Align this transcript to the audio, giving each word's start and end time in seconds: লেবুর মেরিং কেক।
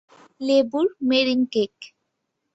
লেবুর 0.41 0.87
মেরিং 1.09 1.39
কেক। 1.53 1.73